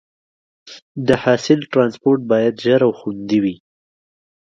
[1.07, 3.55] د حاصل ټرانسپورټ باید ژر او خوندي وي.